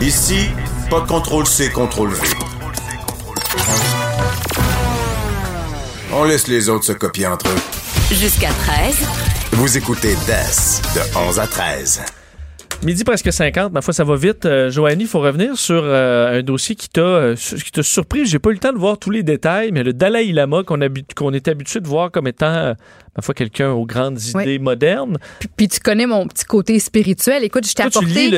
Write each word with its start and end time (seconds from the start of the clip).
Ici, 0.00 0.48
pas 0.90 1.00
de 1.00 1.08
contrôle 1.08 1.44
C, 1.44 1.70
contrôle 1.70 2.10
V. 2.12 2.28
On 6.12 6.22
laisse 6.22 6.46
les 6.46 6.68
autres 6.68 6.84
se 6.84 6.92
copier 6.92 7.26
entre 7.26 7.48
eux. 7.48 8.14
Jusqu'à 8.14 8.50
13. 8.50 8.96
Vous 9.52 9.76
écoutez 9.76 10.14
DAS 10.28 10.80
de 10.94 11.18
11 11.18 11.40
à 11.40 11.46
13. 11.48 12.02
Midi 12.84 13.02
presque 13.02 13.32
50, 13.32 13.72
ma 13.72 13.82
foi, 13.82 13.92
ça 13.92 14.04
va 14.04 14.14
vite. 14.14 14.46
Euh, 14.46 14.70
Joanie, 14.70 15.02
il 15.02 15.08
faut 15.08 15.18
revenir 15.18 15.58
sur 15.58 15.82
euh, 15.82 16.38
un 16.38 16.42
dossier 16.42 16.76
qui 16.76 16.88
t'a 16.88 17.00
euh, 17.00 17.34
qui 17.34 17.72
t'a 17.72 17.82
surpris. 17.82 18.24
J'ai 18.24 18.38
pas 18.38 18.50
eu 18.50 18.52
le 18.52 18.60
temps 18.60 18.72
de 18.72 18.78
voir 18.78 18.98
tous 18.98 19.10
les 19.10 19.24
détails, 19.24 19.72
mais 19.72 19.82
le 19.82 19.92
Dalai 19.92 20.30
Lama 20.30 20.62
qu'on 20.62 20.78
qu'on 21.16 21.32
est 21.32 21.48
habitué 21.48 21.80
de 21.80 21.88
voir 21.88 22.12
comme 22.12 22.28
étant, 22.28 22.46
euh, 22.46 22.74
ma 23.16 23.22
foi, 23.22 23.34
quelqu'un 23.34 23.70
aux 23.72 23.84
grandes 23.84 24.20
Oui. 24.32 24.42
idées 24.42 24.58
modernes. 24.60 25.18
Puis, 25.40 25.48
puis 25.56 25.66
tu 25.66 25.80
connais 25.80 26.06
mon 26.06 26.28
petit 26.28 26.44
côté 26.44 26.78
spirituel. 26.78 27.42
Écoute, 27.42 27.66
je 27.66 27.72
t'ai 27.74 27.82
apporté, 27.82 28.30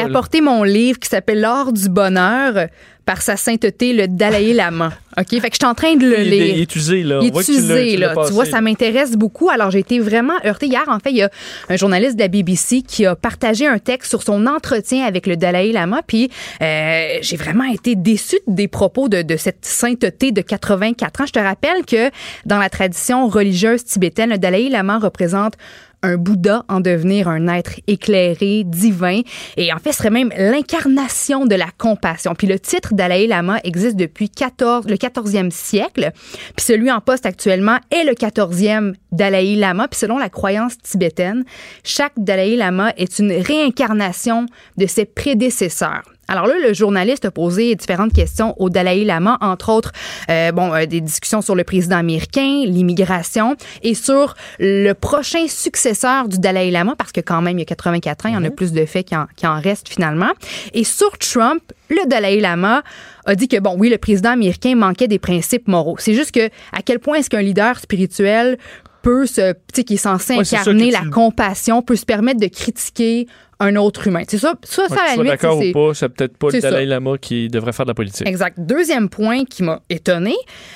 apporté 0.00 0.40
mon 0.42 0.64
livre 0.64 0.98
qui 0.98 1.08
s'appelle 1.08 1.40
L'art 1.40 1.72
du 1.72 1.88
bonheur 1.88 2.66
par 3.04 3.22
sa 3.22 3.36
sainteté, 3.36 3.92
le 3.92 4.08
Dalai 4.08 4.52
Lama. 4.52 4.92
OK? 5.18 5.28
Fait 5.28 5.40
que 5.50 5.54
je 5.54 5.58
suis 5.58 5.66
en 5.66 5.74
train 5.74 5.94
de 5.96 6.06
le 6.06 6.20
Il 6.20 6.32
est, 6.32 6.38
lire. 6.38 6.54
il 6.56 6.60
est 6.62 6.76
usé, 6.76 7.02
là. 7.02 7.18
Il 7.20 7.28
est 7.28 7.44
tu 7.44 7.52
usé, 7.52 7.90
tu 7.94 7.96
là. 8.00 8.14
passé. 8.14 8.28
Tu 8.28 8.34
vois, 8.34 8.44
ça 8.46 8.60
m'intéresse 8.60 9.12
beaucoup. 9.12 9.50
Alors, 9.50 9.70
j'ai 9.70 9.80
été 9.80 9.98
vraiment 9.98 10.34
heurtée. 10.44 10.66
Hier, 10.66 10.84
en 10.86 10.98
fait, 11.00 11.10
il 11.10 11.16
y 11.16 11.22
a 11.22 11.30
un 11.68 11.76
journaliste 11.76 12.16
de 12.16 12.20
la 12.22 12.28
BBC 12.28 12.82
qui 12.82 13.04
a 13.04 13.14
partagé 13.14 13.66
un 13.66 13.78
texte 13.78 14.08
sur 14.10 14.22
son 14.22 14.46
entretien 14.46 15.04
avec 15.04 15.26
le 15.26 15.36
Dalai 15.36 15.72
Lama. 15.72 16.00
Puis, 16.06 16.30
euh, 16.62 17.18
j'ai 17.20 17.36
vraiment 17.36 17.64
été 17.64 17.94
déçue 17.94 18.38
des 18.46 18.68
propos 18.68 19.08
de, 19.08 19.22
de 19.22 19.36
cette 19.36 19.64
sainteté 19.64 20.32
de 20.32 20.40
84 20.40 21.20
ans. 21.20 21.26
Je 21.26 21.32
te 21.32 21.38
rappelle 21.38 21.84
que 21.86 22.10
dans 22.46 22.58
la 22.58 22.70
tradition 22.70 23.28
religieuse 23.28 23.84
tibétaine, 23.84 24.30
le 24.30 24.38
Dalai 24.38 24.68
Lama 24.70 24.98
représente 24.98 25.54
un 26.02 26.16
Bouddha 26.16 26.64
en 26.68 26.80
devenir 26.80 27.28
un 27.28 27.48
être 27.48 27.80
éclairé, 27.86 28.64
divin. 28.64 29.20
Et 29.56 29.72
en 29.72 29.78
fait, 29.78 29.92
serait 29.92 30.10
même 30.10 30.32
l'incarnation 30.36 31.46
de 31.46 31.54
la 31.54 31.68
compassion. 31.78 32.34
Puis 32.34 32.46
le 32.46 32.58
titre 32.58 32.94
Dalai 32.94 33.26
Lama 33.26 33.60
existe 33.64 33.96
depuis 33.96 34.28
14, 34.28 34.86
le 34.88 34.96
14e 34.96 35.50
siècle. 35.50 36.12
Puis 36.56 36.66
celui 36.66 36.90
en 36.90 37.00
poste 37.00 37.26
actuellement 37.26 37.78
est 37.90 38.04
le 38.04 38.12
14e 38.12 38.94
Dalai 39.12 39.54
Lama. 39.54 39.88
Puis 39.88 40.00
selon 40.00 40.18
la 40.18 40.28
croyance 40.28 40.78
tibétaine, 40.78 41.44
chaque 41.84 42.14
Dalai 42.16 42.56
Lama 42.56 42.92
est 42.96 43.18
une 43.18 43.32
réincarnation 43.32 44.46
de 44.76 44.86
ses 44.86 45.04
prédécesseurs. 45.04 46.11
Alors 46.28 46.46
là, 46.46 46.54
le 46.62 46.72
journaliste 46.72 47.24
a 47.24 47.30
posé 47.30 47.74
différentes 47.74 48.12
questions 48.12 48.54
au 48.60 48.70
Dalai 48.70 49.04
Lama, 49.04 49.38
entre 49.40 49.70
autres, 49.70 49.92
euh, 50.30 50.52
bon, 50.52 50.72
euh, 50.72 50.86
des 50.86 51.00
discussions 51.00 51.42
sur 51.42 51.54
le 51.54 51.64
président 51.64 51.96
américain, 51.96 52.62
l'immigration 52.64 53.56
et 53.82 53.94
sur 53.94 54.34
le 54.58 54.92
prochain 54.92 55.46
successeur 55.48 56.28
du 56.28 56.38
Dalai 56.38 56.70
Lama, 56.70 56.94
parce 56.96 57.12
que 57.12 57.20
quand 57.20 57.42
même, 57.42 57.58
il 57.58 57.62
y 57.62 57.64
a 57.64 57.66
84 57.66 58.26
ans, 58.26 58.28
il 58.30 58.34
y 58.34 58.38
en 58.38 58.44
a 58.44 58.50
plus 58.50 58.72
de 58.72 58.86
faits 58.86 59.08
qui 59.08 59.16
en, 59.16 59.26
qui 59.36 59.46
en 59.46 59.60
restent 59.60 59.88
finalement. 59.88 60.30
Et 60.74 60.84
sur 60.84 61.18
Trump, 61.18 61.62
le 61.90 62.08
Dalai 62.08 62.40
Lama 62.40 62.82
a 63.26 63.34
dit 63.34 63.48
que, 63.48 63.58
bon, 63.58 63.74
oui, 63.76 63.90
le 63.90 63.98
président 63.98 64.30
américain 64.30 64.74
manquait 64.74 65.08
des 65.08 65.18
principes 65.18 65.68
moraux. 65.68 65.96
C'est 65.98 66.14
juste 66.14 66.32
que, 66.32 66.46
à 66.72 66.82
quel 66.84 66.98
point 66.98 67.16
est-ce 67.16 67.30
qu'un 67.30 67.42
leader 67.42 67.78
spirituel 67.78 68.58
peut 69.02 69.26
se, 69.26 69.52
tu 69.52 69.58
sais, 69.74 69.84
qui 69.84 69.94
est 69.94 69.96
censé 69.98 70.34
Ouais, 70.36 70.40
incarner 70.54 70.90
la 70.90 71.00
tu- 71.00 71.10
compassion, 71.10 71.82
peut 71.82 71.96
se 71.96 72.04
permettre 72.04 72.40
de 72.40 72.46
critiquer 72.46 73.26
un 73.60 73.76
autre 73.76 74.08
humain. 74.08 74.22
C'est 74.26 74.38
ça, 74.38 74.54
ça, 74.64 74.82
Ouais, 74.82 74.88
ça, 74.88 74.94
que 74.96 75.00
à 75.00 75.04
la 75.04 75.12
limite, 75.14 75.30
d'accord 75.30 75.58
ou 75.58 75.72
pas, 75.72 75.94
c'est 75.94 76.08
peut-être 76.08 76.36
pas 76.36 76.48
le. 76.52 76.60
Dalai 76.60 76.84
Lama 76.86 77.12
qui 77.20 77.48
devrait 77.48 77.72
faire 77.72 77.86
de 77.86 77.90
la 77.90 77.94
politique. 77.94 78.26
Exact. 78.26 78.58
Deuxième 78.58 79.08
point 79.08 79.44
qui 79.44 79.62
m'a 79.62 79.80
étonné, 79.88 80.34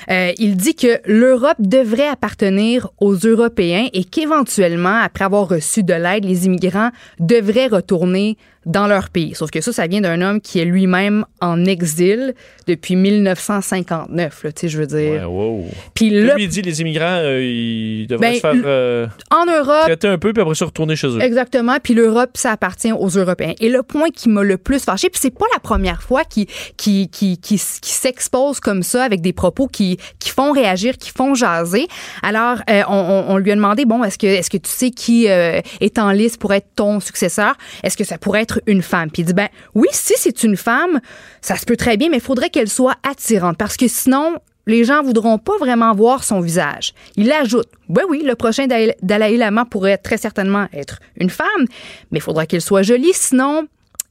euh, 0.09 0.31
il 0.37 0.55
dit 0.55 0.73
que 0.75 0.99
l'Europe 1.05 1.57
devrait 1.59 2.07
appartenir 2.07 2.87
aux 3.01 3.15
Européens 3.15 3.87
et 3.91 4.05
qu'éventuellement, 4.05 5.01
après 5.03 5.25
avoir 5.25 5.49
reçu 5.49 5.83
de 5.83 5.93
l'aide, 5.93 6.23
les 6.23 6.45
immigrants 6.45 6.91
devraient 7.19 7.67
retourner 7.67 8.37
dans 8.67 8.85
leur 8.85 9.09
pays. 9.09 9.33
Sauf 9.33 9.49
que 9.49 9.61
ça, 9.61 9.71
ça 9.71 9.87
vient 9.87 10.01
d'un 10.01 10.21
homme 10.21 10.41
qui 10.41 10.59
est 10.59 10.65
lui-même 10.65 11.25
en 11.39 11.65
exil 11.65 12.35
depuis 12.67 12.97
1959, 12.97 14.43
là, 14.43 14.51
tu 14.51 14.59
sais, 14.59 14.67
je 14.67 14.77
veux 14.77 14.85
dire. 14.85 15.21
Ouais, 15.21 15.23
wow. 15.23 15.65
Puis 15.93 16.09
Lui, 16.09 16.27
là, 16.27 16.35
il 16.37 16.49
dit 16.49 16.61
les 16.61 16.81
immigrants, 16.81 17.05
euh, 17.05 17.41
ils 17.41 18.07
devraient 18.07 18.31
Ben, 18.31 18.35
se 18.35 18.39
faire 18.41 18.53
euh, 18.65 19.07
en 19.31 19.45
Europe, 19.45 19.85
traiter 19.85 20.09
un 20.09 20.17
peu, 20.17 20.33
puis 20.33 20.41
après 20.41 20.53
ça 20.53 20.65
retourner 20.65 20.97
chez 20.97 21.07
eux. 21.07 21.21
Exactement. 21.21 21.77
Puis 21.81 21.93
l'Europe, 21.93 22.31
ça 22.33 22.51
appartient 22.51 22.91
aux 22.91 23.07
Européens. 23.07 23.53
Et 23.61 23.69
le 23.69 23.83
point 23.83 24.09
qui 24.09 24.27
m'a 24.27 24.43
le 24.43 24.57
plus 24.57 24.83
fâché, 24.83 25.09
puis 25.09 25.19
c'est 25.21 25.33
pas 25.33 25.45
la 25.53 25.59
première 25.59 26.03
fois 26.03 26.25
qu'il 26.25 26.47
qui, 26.75 27.07
qui, 27.09 27.37
qui, 27.37 27.55
qui 27.55 27.91
s'expose 27.91 28.59
comme 28.59 28.83
ça 28.83 29.03
avec 29.03 29.21
des 29.21 29.33
propos 29.33 29.67
qui, 29.67 29.97
qui 30.19 30.29
font 30.29 30.51
réagir, 30.51 30.97
qui 30.97 31.11
font 31.11 31.35
jaser. 31.35 31.87
Alors, 32.21 32.57
euh, 32.69 32.83
on, 32.89 33.37
lui 33.37 33.51
a 33.51 33.55
demandé, 33.55 33.85
bon, 33.85 34.03
est-ce 34.03 34.17
que, 34.17 34.27
est-ce 34.27 34.49
que 34.49 34.57
tu 34.57 34.69
sais 34.69 34.91
qui 34.91 35.25
est 35.25 35.99
en 35.99 36.11
liste 36.11 36.37
pour 36.39 36.53
être 36.53 36.67
ton 36.75 36.99
successeur? 36.99 37.55
Est-ce 37.83 37.95
que 37.95 38.03
ça 38.03 38.17
pourrait 38.17 38.41
être 38.41 38.56
une 38.65 38.81
femme? 38.81 39.11
Puis 39.11 39.21
il 39.21 39.25
dit, 39.25 39.33
ben 39.33 39.49
oui, 39.75 39.87
si 39.91 40.13
c'est 40.17 40.43
une 40.43 40.57
femme, 40.57 40.99
ça 41.41 41.55
se 41.55 41.65
peut 41.65 41.77
très 41.77 41.97
bien, 41.97 42.09
mais 42.09 42.17
il 42.17 42.23
faudrait 42.23 42.49
qu'elle 42.49 42.69
soit 42.69 42.95
attirante 43.03 43.57
parce 43.57 43.77
que 43.77 43.87
sinon, 43.87 44.37
les 44.67 44.83
gens 44.83 45.01
voudront 45.01 45.37
pas 45.37 45.57
vraiment 45.57 45.93
voir 45.93 46.23
son 46.23 46.41
visage. 46.41 46.93
Il 47.15 47.31
ajoute, 47.31 47.69
oui, 47.89 48.03
oui, 48.09 48.21
le 48.23 48.35
prochain 48.35 48.67
Dalai 48.67 49.37
Lama 49.37 49.65
pourrait 49.65 49.97
très 49.97 50.17
certainement 50.17 50.67
être 50.73 50.99
une 51.15 51.29
femme, 51.29 51.65
mais 52.11 52.19
il 52.19 52.21
faudra 52.21 52.45
qu'elle 52.45 52.61
soit 52.61 52.83
jolie, 52.83 53.13
sinon, 53.13 53.67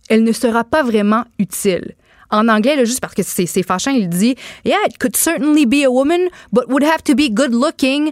elle 0.09 0.25
ne 0.25 0.33
sera 0.33 0.65
pas 0.65 0.83
vraiment 0.83 1.25
utile. 1.39 1.95
En 2.31 2.49
anglais, 2.49 2.75
là, 2.75 2.85
juste 2.85 3.01
parce 3.01 3.15
que 3.15 3.23
c'est 3.23 3.47
c'est 3.47 3.63
fâchant, 3.63 3.93
il 3.93 4.09
dit, 4.09 4.35
yeah, 4.65 4.79
it 4.89 4.99
could 4.99 5.17
certainly 5.17 5.65
be 5.65 5.85
a 5.85 5.91
woman, 5.91 6.29
but 6.53 6.65
would 6.69 6.83
have 6.83 7.03
to 7.05 7.15
be 7.15 7.31
good 7.31 7.53
looking 7.53 8.11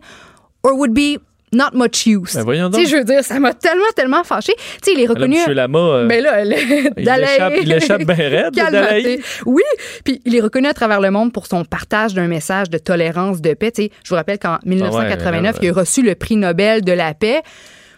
or 0.62 0.74
would 0.74 0.92
be 0.92 1.18
not 1.54 1.70
much 1.74 2.06
use. 2.06 2.34
Ben 2.34 2.42
voyons 2.42 2.70
Tu 2.70 2.76
sais, 2.76 2.82
donc. 2.82 2.90
je 2.90 2.96
veux 2.96 3.04
dire, 3.04 3.24
ça 3.24 3.38
m'a 3.40 3.54
tellement, 3.54 3.84
tellement 3.96 4.24
fâché. 4.24 4.52
Tu 4.56 4.62
sais, 4.84 4.92
il 4.94 5.00
est 5.02 5.06
reconnu. 5.06 5.36
Monsieur 5.36 5.54
Lama, 5.54 5.78
euh, 5.78 6.06
Ben 6.06 6.22
là, 6.22 6.44
le 6.44 6.54
il, 6.96 7.08
échappe, 7.08 7.52
il 7.62 7.72
échappe 7.72 8.04
bien 8.04 8.14
raide. 8.16 8.54
Dalai. 8.54 9.20
Oui, 9.46 9.62
puis 10.04 10.20
il 10.24 10.34
est 10.36 10.40
reconnu 10.40 10.68
à 10.68 10.74
travers 10.74 11.00
le 11.00 11.10
monde 11.10 11.32
pour 11.32 11.46
son 11.46 11.64
partage 11.64 12.14
d'un 12.14 12.26
message 12.28 12.70
de 12.70 12.78
tolérance, 12.78 13.40
de 13.40 13.54
paix. 13.54 13.70
Tu 13.72 13.84
sais, 13.84 13.90
je 14.04 14.08
vous 14.10 14.16
rappelle 14.16 14.38
qu'en 14.38 14.58
1989, 14.64 15.54
ouais. 15.56 15.60
il 15.66 15.70
a 15.70 15.72
reçu 15.72 16.02
le 16.02 16.14
prix 16.14 16.36
Nobel 16.36 16.82
de 16.82 16.92
la 16.92 17.14
paix. 17.14 17.42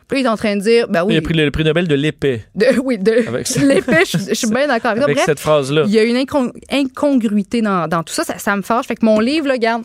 Puis 0.08 0.20
il 0.20 0.24
est 0.24 0.28
en 0.28 0.36
train 0.36 0.54
de 0.54 0.60
dire, 0.60 0.86
ben 0.88 1.02
oui, 1.04 1.14
Il 1.14 1.16
a 1.16 1.20
pris 1.20 1.34
le, 1.34 1.44
le 1.44 1.50
prix 1.50 1.64
Nobel 1.64 1.88
de 1.88 1.94
l'épée 1.96 2.44
de, 2.54 2.78
oui, 2.80 2.96
de 2.96 3.10
l'épée, 3.66 4.04
je, 4.08 4.18
je 4.28 4.34
suis 4.34 4.48
bien 4.48 4.68
d'accord 4.68 4.92
avec 4.92 5.02
avec 5.02 5.16
Bref, 5.16 5.26
cette 5.26 5.40
phrase-là. 5.40 5.82
il 5.86 5.92
y 5.92 5.98
a 5.98 6.04
une 6.04 6.16
incon- 6.16 6.52
incongruité 6.70 7.60
dans, 7.60 7.88
dans 7.88 8.04
tout 8.04 8.14
ça. 8.14 8.22
ça. 8.22 8.38
ça 8.38 8.54
me 8.54 8.62
fâche. 8.62 8.86
Fait 8.86 8.94
que 8.94 9.04
mon 9.04 9.18
livre, 9.18 9.48
là, 9.48 9.54
regarde, 9.54 9.82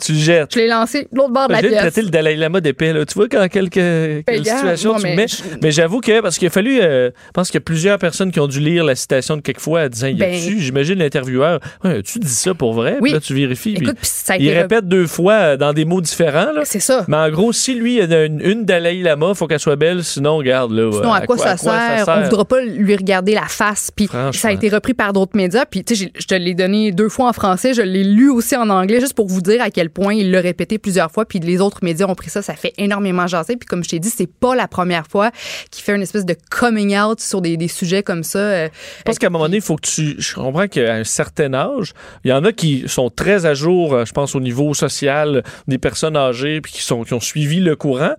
Tu 0.00 0.12
le 0.12 0.18
jettes. 0.18 0.50
je 0.54 0.58
l'ai 0.60 0.68
lancé 0.68 1.02
de 1.10 1.16
l'autre 1.16 1.30
bord 1.32 1.48
de 1.48 1.52
la 1.52 1.60
J'ai 1.60 1.68
pièce. 1.68 1.80
traité 1.80 2.02
le 2.02 2.08
Dalai 2.10 2.36
Lama 2.36 2.60
d'épée. 2.60 2.92
Là. 2.92 3.04
Tu 3.04 3.14
vois 3.14 3.28
quand 3.28 3.46
quelques 3.48 3.72
quelle 3.72 4.22
regarde, 4.28 4.58
situation 4.58 4.92
non, 4.92 4.98
tu 4.98 5.02
mais 5.04 5.12
me 5.12 5.16
mets. 5.16 5.26
Mais 5.62 5.70
j'avoue 5.72 6.00
que, 6.00 6.20
parce 6.20 6.38
qu'il 6.38 6.48
a 6.48 6.50
fallu, 6.50 6.80
euh, 6.80 7.10
je 7.26 7.30
pense 7.32 7.48
qu'il 7.48 7.56
y 7.56 7.62
a 7.62 7.64
plusieurs 7.64 7.98
personnes 7.98 8.30
qui 8.30 8.40
ont 8.40 8.46
dû 8.46 8.60
lire 8.60 8.84
la 8.84 8.94
citation 8.94 9.36
de 9.36 9.40
quelquefois 9.42 9.82
en 9.84 9.88
disant, 9.88 10.06
y 10.08 10.14
Ben- 10.14 10.34
a-tu, 10.34 10.60
j'imagine 10.60 10.98
l'intervieweur, 10.98 11.60
ouais, 11.84 12.02
tu 12.02 12.18
dis 12.18 12.28
ça 12.28 12.54
pour 12.54 12.74
vrai? 12.74 12.96
Oui. 13.00 13.10
Puis 13.10 13.12
là, 13.14 13.20
tu 13.20 13.34
vérifies. 13.34 13.74
Écoute, 13.74 13.96
puis 14.00 14.10
ça 14.12 14.36
il 14.36 14.50
répète 14.50 14.86
deux 14.86 15.06
fois 15.06 15.32
euh, 15.34 15.56
dans 15.56 15.72
des 15.72 15.84
mots 15.84 16.00
différents. 16.00 16.52
Là. 16.52 16.62
C'est 16.64 16.80
ça. 16.80 17.04
Mais 17.08 17.16
en 17.16 17.30
gros, 17.30 17.52
si 17.52 17.74
lui, 17.74 17.98
il 17.98 18.10
y 18.10 18.14
a 18.14 18.24
une, 18.24 18.40
une 18.40 18.64
Dalai 18.64 19.02
Lama, 19.02 19.34
faut 19.34 19.46
qu'elle 19.46 19.60
soit 19.60 19.76
belle, 19.76 20.04
sinon, 20.04 20.36
regarde, 20.36 20.72
là. 20.72 20.90
Sinon, 20.92 21.12
à, 21.12 21.26
quoi, 21.26 21.38
ça, 21.38 21.56
sert? 21.56 22.04
On 22.08 22.22
voudra 22.22 22.44
pas 22.44 22.60
lui 22.62 22.94
regarder 22.96 23.34
la 23.34 23.46
face. 23.48 23.90
Puis 23.94 24.08
ça 24.32 24.48
a 24.48 24.52
été 24.52 24.68
repris 24.68 24.94
par 24.94 25.12
d'autres 25.12 25.36
médias. 25.36 25.64
Puis, 25.66 25.84
tu 25.84 25.94
sais, 25.96 26.04
j'ai- 26.04 26.12
je 26.20 26.26
te 26.26 26.34
l'ai 26.34 26.54
donné 26.54 26.92
deux 26.92 27.08
fois 27.08 27.28
en 27.28 27.32
français. 27.32 27.74
Je 27.74 27.82
l'ai 27.82 28.04
lu 28.04 28.30
aussi 28.30 28.54
en 28.56 28.68
anglais, 28.70 29.00
juste 29.00 29.14
pour 29.14 29.26
vous 29.26 29.40
dire 29.40 29.60
à 29.62 29.70
quel 29.72 29.90
point 29.90 30.14
il 30.14 30.30
l'a 30.30 30.40
répété 30.40 30.78
plusieurs 30.78 31.10
fois. 31.10 31.24
Puis 31.24 31.38
les 31.40 31.60
autres 31.60 31.78
médias 31.82 32.06
ont 32.06 32.14
pris 32.14 32.30
ça. 32.30 32.42
Ça 32.42 32.54
fait 32.54 32.72
énormément 32.78 33.26
jaser. 33.26 33.56
Puis 33.56 33.66
comme 33.66 33.82
je 33.82 33.88
t'ai 33.90 33.98
dit, 33.98 34.10
c'est 34.10 34.26
pas 34.30 34.54
la 34.54 34.68
première 34.68 35.06
fois 35.06 35.30
qu'il 35.70 35.82
fait 35.82 35.94
une 35.94 36.02
espèce 36.02 36.24
de 36.24 36.36
coming 36.50 36.96
out 36.98 37.20
sur 37.20 37.40
des, 37.40 37.56
des 37.56 37.68
sujets 37.68 38.02
comme 38.02 38.22
ça. 38.22 38.38
euh, 38.38 38.68
Je 38.98 39.02
pense 39.02 39.18
qu'à 39.18 39.26
un 39.26 39.30
moment 39.30 39.44
donné, 39.44 39.56
il 39.56 39.62
faut 39.62 39.76
que 39.76 39.86
tu. 39.88 40.14
Je 40.18 40.34
comprends 40.34 40.68
qu'à 40.68 40.94
un 40.94 41.04
certain 41.04 41.54
âge, 41.54 41.92
il 42.24 42.30
y 42.30 42.32
en 42.32 42.44
a 42.44 42.52
qui 42.52 42.84
sont 42.86 43.10
très 43.10 43.46
à 43.46 43.54
jour, 43.54 43.94
euh, 43.94 44.04
je 44.04 44.12
pense, 44.12 44.34
au 44.34 44.40
niveau 44.40 44.74
social, 44.74 45.42
des 45.68 45.78
personnes 45.78 46.16
âgées, 46.16 46.60
puis 46.60 46.72
qui, 46.72 46.82
sont, 46.82 47.02
qui 47.04 47.14
ont 47.14 47.20
suivi 47.20 47.60
le 47.60 47.76
courant. 47.76 48.12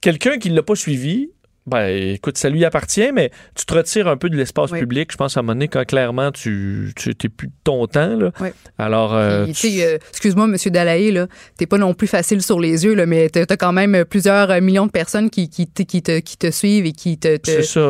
Quelqu'un 0.00 0.38
qui 0.38 0.50
ne 0.50 0.56
l'a 0.56 0.62
pas 0.62 0.74
suivi, 0.76 1.30
ben 1.70 2.14
écoute, 2.14 2.36
ça 2.36 2.48
lui 2.50 2.64
appartient, 2.64 3.10
mais 3.12 3.30
tu 3.54 3.64
te 3.64 3.72
retires 3.74 4.08
un 4.08 4.16
peu 4.16 4.28
de 4.28 4.36
l'espace 4.36 4.70
Oui. 4.72 4.80
public. 4.80 5.10
Je 5.12 5.16
pense 5.16 5.36
à 5.36 5.40
un 5.40 5.42
moment 5.42 5.54
donné, 5.54 5.68
quand 5.68 5.84
clairement 5.86 6.30
tu 6.32 6.92
tu 6.96 7.14
t'es 7.14 7.28
plus 7.28 7.48
de 7.48 7.52
ton 7.64 7.86
temps. 7.86 8.16
Là. 8.16 8.30
Oui. 8.40 8.48
Alors, 8.78 9.14
euh, 9.14 9.46
tu 9.54 9.68
euh, 9.80 9.98
excuse-moi, 10.10 10.46
Monsieur 10.46 10.70
Dalaé, 10.70 11.10
là, 11.12 11.26
t'es 11.56 11.66
pas 11.66 11.78
non 11.78 11.94
plus 11.94 12.06
facile 12.08 12.42
sur 12.42 12.60
les 12.60 12.84
yeux, 12.84 12.94
là, 12.94 13.06
mais 13.06 13.28
t'as 13.28 13.46
t'as 13.46 13.56
quand 13.56 13.72
même 13.72 14.04
plusieurs 14.04 14.50
euh, 14.50 14.60
millions 14.60 14.86
de 14.86 14.90
personnes 14.90 15.30
qui, 15.30 15.48
qui, 15.48 15.66
te- 15.66 15.82
qui, 15.82 16.02
te, 16.02 16.18
qui 16.18 16.36
te 16.36 16.50
suivent 16.50 16.86
et 16.86 16.92
qui 16.92 17.18
te, 17.18 17.38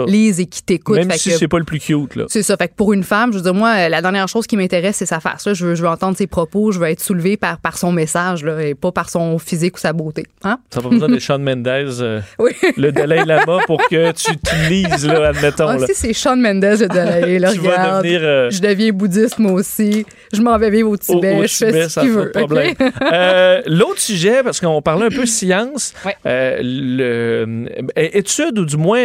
lisent 0.09 0.41
et 0.41 0.47
qui 0.47 0.63
t'écoutent. 0.63 0.97
même 0.97 1.11
Fait 1.11 1.19
si 1.19 1.31
c'est 1.33 1.49
pas 1.49 1.59
le 1.59 1.65
plus 1.65 1.79
cute. 1.81 2.19
C'est 2.29 2.43
ça. 2.43 2.57
Fait 2.57 2.69
que 2.69 2.75
pour 2.75 2.93
une 2.93 3.03
femme, 3.05 3.33
je 3.33 3.39
veux 3.39 3.43
dire, 3.45 3.55
moi, 3.55 3.89
la 3.89 4.03
dernière 4.03 4.29
chose 4.29 4.47
qui 4.47 4.57
m'intéresse, 4.57 4.97
c'est 4.97 5.07
sa 5.07 5.21
face. 5.21 5.47
Là. 5.47 5.55
Je, 5.55 5.67
veux, 5.67 5.75
je 5.75 5.83
veux 5.83 5.89
entendre 5.89 6.17
ses 6.17 6.27
propos, 6.27 6.73
je 6.73 6.79
veux 6.79 6.87
être 6.89 7.01
soulevée 7.03 7.37
par, 7.37 7.59
par 7.59 7.79
son 7.79 7.93
message 7.93 8.45
là, 8.45 8.61
et 8.63 8.75
pas 8.75 8.93
par 8.93 9.09
son 9.11 9.39
physique 9.39 9.77
ou 9.77 9.81
sa 9.81 9.93
beauté. 9.93 10.27
Hein? 10.45 10.59
Ça 10.71 10.81
n'a 10.81 10.85
pas 10.85 10.91
besoin 10.91 11.09
de 11.09 11.19
Sean 11.19 11.39
Mendes, 11.39 11.67
euh, 11.69 12.21
Oui. 12.39 12.53
le 12.77 12.93
Dalai 12.93 13.25
Lama, 13.25 13.59
pour 13.71 13.87
que 13.89 14.11
tu, 14.11 14.33
tu 14.37 14.57
lises, 14.69 15.07
là, 15.07 15.29
admettons. 15.29 15.69
Ah, 15.69 15.79
là. 15.79 15.87
si 15.87 15.95
c'est 15.95 16.13
Sean 16.13 16.35
Mendes, 16.37 16.65
le 16.65 16.89
Dalai, 16.89 17.39
là, 17.39 17.53
Tu 17.53 17.61
vas 17.61 17.71
regarde. 17.71 18.03
devenir, 18.05 18.21
euh, 18.25 18.51
Je 18.51 18.61
deviens 18.61 18.91
bouddhiste, 18.91 19.39
moi 19.39 19.53
aussi. 19.53 20.05
Je 20.33 20.43
m'en 20.43 20.59
vais 20.59 20.71
vivre 20.71 20.89
au 20.91 20.95
Au, 20.95 20.97
Tibet. 20.97 21.37
au 21.39 21.43
je 21.43 21.47
fais 21.55 21.67
Tibet, 21.67 21.83
ce 21.85 21.89
ça 21.91 22.01
qu'il 22.01 22.11
veut. 22.11 22.33
pas 22.33 22.41
de 22.41 22.47
problème. 22.47 22.75
OK? 22.81 22.93
Euh, 23.13 23.63
L'autre 23.67 24.01
sujet, 24.01 24.43
parce 24.43 24.59
qu'on 24.61 24.83
parlait 24.83 25.07
un 25.07 25.11
peu 25.11 25.25
science, 25.27 25.93
Ouais. 26.05 26.17
euh, 26.27 26.59
le, 26.63 27.67
euh, 27.97 28.09
étude 28.13 28.59
ou 28.59 28.65
du 28.65 28.77
moins 28.77 29.05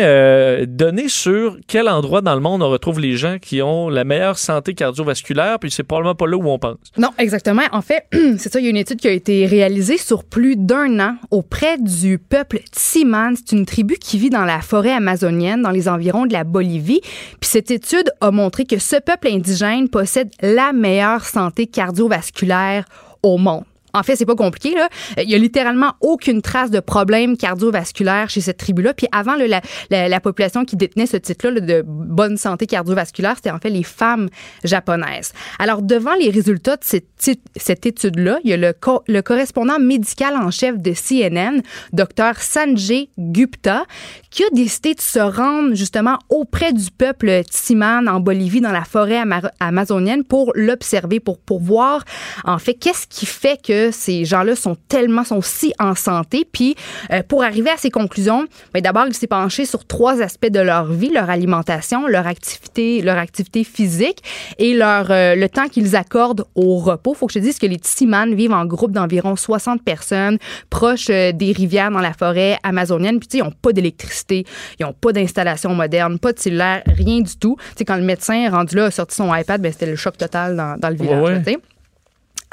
données 0.66 1.10
sur 1.10 1.58
quel 1.68 1.88
endroit 1.90 2.22
dans 2.22 2.34
le 2.36 2.42
monde 2.42 2.64
on 2.64 2.70
retrouve 2.70 3.00
les 3.00 3.16
gens 3.18 3.38
qui 3.40 3.62
ont 3.62 3.90
la 3.90 4.04
meilleure 4.04 4.38
santé 4.40 4.74
cardiovasculaire, 4.74 5.60
puis 5.60 5.70
c'est 5.72 5.84
probablement 5.84 6.16
pas 6.16 6.26
là 6.28 6.38
où 6.38 6.50
on 6.50 6.58
pense. 6.60 6.78
Non, 6.98 7.10
exactement. 7.18 7.62
En 7.72 7.82
fait, 7.82 8.06
c'est 8.38 8.52
ça, 8.52 8.60
il 8.60 8.64
y 8.64 8.68
a 8.68 8.70
une 8.70 8.78
étude 8.78 9.00
qui 9.00 9.08
a 9.08 9.12
été 9.12 9.46
réalisée 9.46 9.98
sur 9.98 10.24
plus 10.24 10.56
d'un 10.56 11.00
an 11.00 11.16
auprès 11.32 11.78
du 11.78 12.18
peuple 12.18 12.60
Tsiman. 12.74 13.36
C'est 13.36 13.56
une 13.56 13.66
tribu 13.66 13.96
qui 13.96 14.18
vit 14.18 14.30
dans 14.30 14.45
la 14.46 14.62
forêt 14.62 14.94
amazonienne, 14.94 15.62
dans 15.62 15.72
les 15.72 15.90
environs 15.90 16.26
de 16.26 16.34
la 16.34 16.44
Bolivie. 16.44 17.02
Puis 17.40 17.50
cette 17.50 17.72
étude 17.72 18.12
a 18.22 18.32
montré 18.32 18.66
que 18.66 18.78
ce 18.80 18.96
peuple 18.98 19.28
indigène 19.28 19.90
possède 19.90 20.30
la 20.42 20.74
meilleure 20.74 21.26
santé 21.26 21.68
cardiovasculaire 21.68 22.86
au 23.24 23.38
monde. 23.38 23.66
En 23.96 24.04
fait, 24.04 24.16
c'est 24.16 24.26
pas 24.26 24.36
compliqué. 24.36 24.76
Là. 24.76 24.90
Il 25.24 25.30
y 25.30 25.36
a 25.36 25.38
littéralement 25.38 25.94
aucune 26.02 26.42
trace 26.42 26.70
de 26.72 26.80
problème 26.80 27.38
cardiovasculaire 27.38 28.30
chez 28.30 28.42
cette 28.42 28.58
tribu-là. 28.58 28.94
Puis 28.94 29.08
avant, 29.12 29.36
la, 29.36 29.62
la- 29.90 30.10
la 30.10 30.20
population 30.20 30.66
qui 30.66 30.76
détenait 30.76 31.06
ce 31.06 31.18
titre-là 31.18 31.56
là, 31.56 31.62
de 31.62 31.84
bonne 31.86 32.38
santé 32.38 32.68
cardiovasculaire, 32.68 33.34
c'était 33.36 33.52
en 33.52 33.60
fait 33.60 33.70
les 33.70 33.84
femmes 33.84 34.30
japonaises. 34.64 35.32
Alors, 35.60 35.82
devant 35.82 36.14
les 36.16 36.30
résultats 36.30 36.76
de 36.78 36.84
cette, 36.84 37.86
étude-là, 37.86 38.40
il 38.44 38.50
y 38.50 38.54
a 38.54 38.58
le, 38.58 38.74
co- 38.74 39.04
le 39.08 39.22
correspondant 39.22 39.80
médical 39.80 40.36
en 40.36 40.52
chef 40.52 40.78
de 40.78 40.92
CNN, 40.94 41.62
Dr 41.94 42.36
Sanjay 42.40 43.10
Gupta, 43.18 43.86
qui 44.30 44.44
a 44.44 44.48
décidé 44.52 44.94
de 44.94 45.02
se 45.02 45.20
rendre 45.20 45.76
justement 45.76 46.18
auprès 46.30 46.74
du 46.74 46.92
peuple 46.92 47.42
Tsiman 47.44 48.08
en 48.10 48.20
Bolivie, 48.20 48.62
dans 48.62 48.72
la 48.72 48.84
forêt 48.84 49.18
ama- 49.18 49.52
amazonienne, 49.60 50.24
pour 50.24 50.52
l'observer, 50.56 51.20
pour 51.20 51.40
voir 51.62 52.04
en 52.44 52.58
fait 52.60 52.74
qu'est-ce 52.74 53.08
qui 53.08 53.26
fait 53.26 53.60
que 53.62 53.85
ces 53.92 54.26
gens-là 54.26 54.56
sont 54.56 54.76
tellement, 54.88 55.24
sont 55.24 55.42
si 55.42 55.74
en 55.80 55.96
santé. 55.96 56.48
Puis 56.50 56.76
euh, 57.12 57.22
pour 57.28 57.44
arriver 57.44 57.70
à 57.70 57.78
ces 57.78 57.90
conclusions, 57.90 58.46
ben, 58.74 58.82
d'abord, 58.82 59.06
il 59.08 59.14
s'est 59.14 59.28
penché 59.28 59.66
sur 59.66 59.86
trois 59.86 60.22
aspects 60.22 60.50
de 60.50 60.60
leur 60.60 60.86
vie, 60.86 61.10
leur 61.10 61.30
alimentation, 61.30 62.08
leur 62.08 62.28
activité, 62.28 63.02
leur 63.02 63.18
activité 63.18 63.64
physique 63.64 64.24
et 64.58 64.74
leur, 64.74 65.12
euh, 65.12 65.36
le 65.36 65.50
temps 65.50 65.68
qu'ils 65.68 65.96
accordent 65.96 66.46
au 66.56 66.78
repos. 66.78 67.14
Faut 67.14 67.28
que 67.28 67.34
je 67.34 67.40
te 67.40 67.44
dise 67.44 67.60
que 67.60 67.66
les 67.66 67.78
Tsiman 67.78 68.34
vivent 68.36 68.54
en 68.54 68.66
groupe 68.66 68.92
d'environ 68.92 69.36
60 69.36 69.84
personnes, 69.84 70.38
proches 70.70 71.10
euh, 71.10 71.32
des 71.32 71.52
rivières 71.52 71.92
dans 71.92 72.00
la 72.00 72.14
forêt 72.14 72.58
amazonienne. 72.64 73.20
Puis 73.20 73.28
tu 73.28 73.38
sais, 73.38 73.44
ils 73.44 73.46
n'ont 73.46 73.56
pas 73.62 73.72
d'électricité, 73.72 74.46
ils 74.80 74.86
n'ont 74.86 74.94
pas 74.94 75.12
d'installation 75.12 75.74
moderne, 75.74 76.20
pas 76.20 76.34
de 76.34 76.40
cellulaire, 76.40 76.84
rien 76.86 77.22
du 77.22 77.38
tout. 77.38 77.56
Tu 77.60 77.80
sais, 77.80 77.86
quand 77.86 77.98
le 77.98 78.04
médecin 78.04 78.50
rendu 78.50 78.76
là 78.76 78.86
a 78.86 78.92
sorti 78.92 79.16
son 79.16 79.34
iPad, 79.34 79.62
ben, 79.62 79.72
c'était 79.72 79.86
le 79.86 79.96
choc 79.96 80.18
total 80.18 80.56
dans, 80.56 80.78
dans 80.78 80.90
le 80.90 80.96
village. 80.96 81.22
Ouais, 81.24 81.42
ouais. 81.46 81.58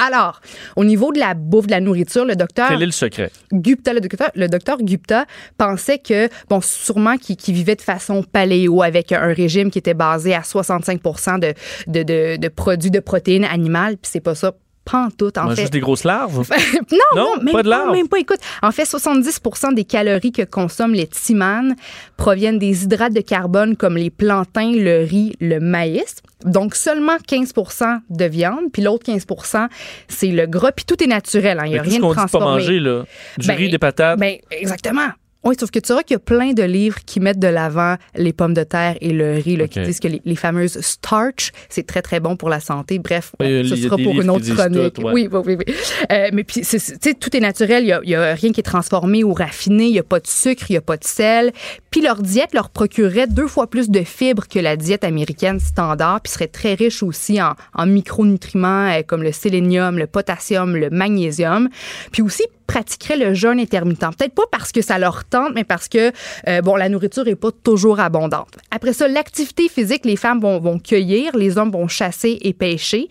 Alors, 0.04 0.40
au 0.74 0.84
niveau 0.84 1.12
de 1.12 1.20
la 1.20 1.34
bouffe, 1.34 1.66
de 1.66 1.70
la 1.70 1.80
nourriture, 1.80 2.24
le 2.24 2.34
docteur 2.34 2.68
Quel 2.68 2.82
est 2.82 2.86
le 2.86 2.92
secret? 2.92 3.30
Gupta, 3.52 3.92
le 3.92 4.00
docteur, 4.00 4.30
le 4.34 4.48
docteur 4.48 4.78
Gupta 4.78 5.26
pensait 5.58 5.98
que, 5.98 6.28
bon, 6.48 6.60
sûrement 6.60 7.16
qu'il 7.18 7.36
qu'il 7.36 7.54
vivait 7.54 7.76
de 7.76 7.82
façon 7.82 8.22
paléo 8.24 8.82
avec 8.82 9.12
un 9.12 9.32
régime 9.32 9.70
qui 9.70 9.78
était 9.78 9.94
basé 9.94 10.34
à 10.34 10.42
65 10.42 11.00
de, 11.38 11.54
de, 11.86 12.02
de, 12.02 12.36
de 12.36 12.48
produits 12.48 12.90
de 12.90 13.00
protéines 13.00 13.44
animales, 13.44 13.96
puis 13.96 14.10
c'est 14.12 14.20
pas 14.20 14.34
ça. 14.34 14.52
Pantoute, 14.84 15.38
en 15.38 15.46
On 15.46 15.50
a 15.50 15.54
fait. 15.54 15.62
juste 15.62 15.72
des 15.72 15.80
grosses 15.80 16.02
larves? 16.04 16.48
non, 16.90 16.98
Non, 17.14 17.36
non, 17.36 17.42
même 17.42 17.52
pas 17.54 17.62
de 17.62 17.68
larves? 17.68 17.92
Même 17.92 18.08
pas. 18.08 18.18
Écoute, 18.18 18.40
en 18.62 18.72
fait, 18.72 18.82
70% 18.84 19.74
des 19.74 19.84
calories 19.84 20.32
que 20.32 20.42
consomment 20.42 20.94
les 20.94 21.06
timanes 21.06 21.76
proviennent 22.16 22.58
des 22.58 22.82
hydrates 22.84 23.12
de 23.12 23.20
carbone 23.20 23.76
comme 23.76 23.96
les 23.96 24.10
plantains, 24.10 24.72
le 24.72 25.04
riz, 25.04 25.34
le 25.40 25.60
maïs. 25.60 26.16
Donc, 26.44 26.74
seulement 26.74 27.16
15% 27.28 28.00
de 28.10 28.24
viande, 28.24 28.72
puis 28.72 28.82
l'autre 28.82 29.04
15% 29.10 29.68
c'est 30.08 30.26
le 30.28 30.46
gras, 30.46 30.72
puis 30.72 30.84
tout 30.84 31.02
est 31.02 31.06
naturel. 31.06 31.58
hein. 31.60 31.66
Il 31.66 31.68
n'y 31.68 31.74
Mais 31.74 31.80
a 31.80 31.84
tout 31.84 31.90
rien 31.90 31.98
de 32.00 32.02
de 32.04 32.08
pas 32.08 32.14
transformé. 32.14 32.46
manger, 32.46 32.80
là? 32.80 33.04
Du 33.38 33.46
Ben, 33.46 33.56
riz, 33.56 33.68
des 33.70 33.78
patates? 33.78 34.18
Ben, 34.18 34.36
exactement. 34.50 35.08
Oui, 35.44 35.56
sauf 35.58 35.70
que 35.70 35.78
tu 35.80 35.92
vois 35.92 36.02
qu'il 36.02 36.14
y 36.14 36.16
a 36.16 36.20
plein 36.20 36.52
de 36.52 36.62
livres 36.62 36.98
qui 37.04 37.18
mettent 37.18 37.38
de 37.40 37.48
l'avant 37.48 37.96
les 38.14 38.32
pommes 38.32 38.54
de 38.54 38.62
terre 38.62 38.96
et 39.00 39.12
le 39.12 39.34
riz, 39.34 39.56
là, 39.56 39.66
qui 39.66 39.80
disent 39.80 39.98
que 40.00 40.08
les, 40.08 40.22
les 40.24 40.36
fameuses 40.36 40.80
starch, 40.80 41.50
c'est 41.68 41.86
très, 41.86 42.00
très 42.00 42.20
bon 42.20 42.36
pour 42.36 42.48
la 42.48 42.60
santé. 42.60 42.98
Bref, 42.98 43.32
Oui, 43.40 43.68
ce 43.68 43.76
sera 43.76 43.96
pour 43.96 44.20
une 44.20 44.30
autre 44.30 44.54
chronique. 44.54 44.92
tout, 44.94 45.02
ouais. 45.02 45.12
Oui, 45.12 45.28
oui, 45.32 45.56
oui. 45.58 45.74
Euh, 46.12 46.30
mais 46.32 46.44
puis, 46.44 46.60
tu 46.62 46.78
sais, 46.78 47.14
tout 47.14 47.36
est 47.36 47.40
naturel. 47.40 47.82
Il 47.82 47.86
n'y 47.86 47.92
a, 47.92 48.00
il 48.04 48.10
y 48.10 48.14
a 48.14 48.34
rien 48.34 48.52
qui 48.52 48.60
est 48.60 48.64
transformé 48.64 49.24
ou 49.24 49.32
raffiné. 49.34 49.86
Il 49.86 49.92
n'y 49.92 49.98
a 49.98 50.04
pas 50.04 50.20
de 50.20 50.26
sucre, 50.26 50.66
il 50.68 50.74
n'y 50.74 50.78
a 50.78 50.82
pas 50.82 50.96
de 50.96 51.04
sel. 51.04 51.52
Puis 51.90 52.00
leur 52.02 52.22
diète 52.22 52.54
leur 52.54 52.70
procurerait 52.70 53.26
deux 53.26 53.48
fois 53.48 53.68
plus 53.68 53.90
de 53.90 54.02
fibres 54.02 54.46
que 54.48 54.58
la 54.58 54.76
diète 54.76 55.04
américaine 55.04 55.60
standard, 55.60 56.20
puis 56.20 56.32
serait 56.32 56.46
très 56.46 56.74
riche 56.74 57.02
aussi 57.02 57.42
en, 57.42 57.54
en 57.74 57.86
micronutriments 57.86 58.88
euh, 58.90 59.02
comme 59.06 59.22
le 59.22 59.32
sélénium, 59.32 59.98
le 59.98 60.06
potassium, 60.06 60.76
le 60.76 60.88
magnésium. 60.90 61.68
Puis 62.12 62.22
aussi 62.22 62.44
pratiqueraient 62.72 63.18
le 63.18 63.34
jeûne 63.34 63.60
intermittent. 63.60 64.00
Peut-être 64.16 64.34
pas 64.34 64.44
parce 64.50 64.72
que 64.72 64.80
ça 64.80 64.98
leur 64.98 65.24
tente, 65.24 65.52
mais 65.54 65.64
parce 65.64 65.88
que 65.88 66.10
euh, 66.48 66.62
bon, 66.62 66.74
la 66.76 66.88
nourriture 66.88 67.28
est 67.28 67.36
pas 67.36 67.50
toujours 67.52 68.00
abondante. 68.00 68.54
Après 68.70 68.94
ça, 68.94 69.08
l'activité 69.08 69.68
physique, 69.68 70.04
les 70.06 70.16
femmes 70.16 70.40
vont, 70.40 70.58
vont 70.58 70.78
cueillir, 70.78 71.36
les 71.36 71.58
hommes 71.58 71.70
vont 71.70 71.86
chasser 71.88 72.38
et 72.40 72.54
pêcher. 72.54 73.08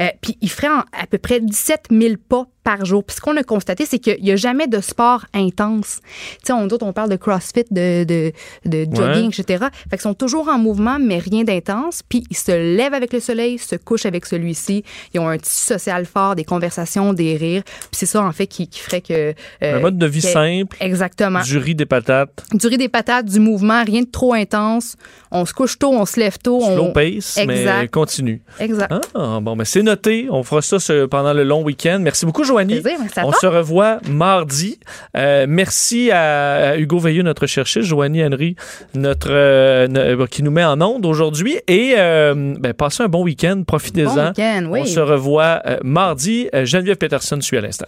Euh, 0.00 0.08
puis 0.22 0.38
ils 0.40 0.50
feraient 0.50 0.68
en- 0.68 0.84
à 0.98 1.06
peu 1.10 1.18
près 1.18 1.40
17 1.40 1.88
000 1.90 2.14
pas 2.28 2.46
par 2.64 2.84
jour. 2.84 3.02
Puis 3.04 3.16
ce 3.16 3.20
qu'on 3.20 3.36
a 3.36 3.42
constaté, 3.42 3.86
c'est 3.86 3.98
qu'il 3.98 4.22
n'y 4.22 4.30
a 4.30 4.36
jamais 4.36 4.66
de 4.66 4.80
sport 4.80 5.24
intense. 5.34 6.00
Tu 6.02 6.38
sais, 6.46 6.52
on, 6.52 6.66
d'autres, 6.66 6.86
on 6.86 6.92
parle 6.92 7.10
de 7.10 7.16
crossfit, 7.16 7.64
de, 7.70 8.04
de, 8.04 8.32
de 8.64 8.86
jogging, 8.94 9.28
etc. 9.36 9.64
Fait 9.90 9.96
qu'ils 9.96 10.00
sont 10.02 10.14
toujours 10.14 10.48
en 10.48 10.58
mouvement, 10.58 10.98
mais 11.00 11.18
rien 11.18 11.44
d'intense. 11.44 12.02
Puis 12.08 12.24
ils 12.30 12.36
se 12.36 12.52
lèvent 12.76 12.94
avec 12.94 13.12
le 13.12 13.20
soleil, 13.20 13.58
se 13.58 13.76
couchent 13.76 14.06
avec 14.06 14.26
celui-ci. 14.26 14.84
Ils 15.14 15.20
ont 15.20 15.28
un 15.28 15.38
tissu 15.38 15.66
social 15.74 16.06
fort, 16.06 16.36
des 16.36 16.44
conversations, 16.44 17.12
des 17.12 17.36
rires. 17.36 17.62
Puis 17.64 17.88
c'est 17.92 18.06
ça, 18.06 18.22
en 18.22 18.32
fait, 18.32 18.46
qui, 18.46 18.68
qui 18.68 18.80
ferait 18.80 19.00
que... 19.00 19.34
euh, 19.62 19.76
un 19.76 19.80
mode 19.80 19.98
de 19.98 20.06
vie 20.06 20.20
que- 20.20 20.28
simple, 20.28 20.76
Exactement. 20.80 21.40
du 21.42 21.58
riz, 21.58 21.74
des 21.74 21.86
patates, 21.86 22.44
Du 22.52 22.66
riz, 22.66 22.76
des 22.78 22.88
patates, 22.88 23.26
du 23.26 23.40
mouvement, 23.40 23.82
rien 23.84 24.02
de 24.02 24.10
trop 24.10 24.34
intense. 24.34 24.96
On 25.30 25.44
se 25.44 25.52
couche 25.52 25.78
tôt, 25.78 25.92
on 25.92 26.04
se 26.06 26.20
lève 26.20 26.38
tôt. 26.38 26.60
slow 26.60 26.84
On... 26.84 26.92
pace, 26.92 27.38
mais 27.46 27.88
continue. 27.88 28.42
Exact. 28.60 28.92
Ah, 29.14 29.38
bon, 29.42 29.56
ben 29.56 29.64
c'est 29.64 29.82
noté. 29.82 30.28
On 30.30 30.42
fera 30.42 30.62
ça 30.62 30.78
ce- 30.78 31.06
pendant 31.06 31.32
le 31.32 31.44
long 31.44 31.62
week-end. 31.62 31.98
Merci 32.00 32.26
beaucoup, 32.26 32.44
Joanie. 32.52 32.80
Plaisir, 32.80 32.98
On 33.24 33.32
se 33.32 33.46
revoit 33.46 33.98
mardi. 34.08 34.78
Euh, 35.16 35.46
merci 35.48 36.10
à, 36.10 36.70
à 36.72 36.76
Hugo 36.76 36.98
Veilleux, 36.98 37.22
notre 37.22 37.46
chercheur, 37.46 37.82
Joanie 37.82 38.24
Henry, 38.24 38.56
notre, 38.94 39.28
euh, 39.30 39.88
ne- 39.88 40.26
qui 40.26 40.42
nous 40.42 40.50
met 40.50 40.64
en 40.64 40.80
onde 40.80 41.06
aujourd'hui. 41.06 41.58
Et 41.68 41.94
euh, 41.96 42.54
ben, 42.58 42.72
passez 42.74 43.02
un 43.02 43.08
bon 43.08 43.22
week-end. 43.22 43.62
Profitez-en. 43.66 44.14
Bon 44.14 44.26
week-end, 44.28 44.66
oui. 44.70 44.80
On 44.82 44.84
se 44.84 45.00
revoit 45.00 45.62
euh, 45.66 45.78
mardi. 45.82 46.48
Euh, 46.54 46.64
Geneviève 46.64 46.96
Peterson 46.96 47.40
suit 47.40 47.56
à 47.56 47.60
l'instant. 47.60 47.86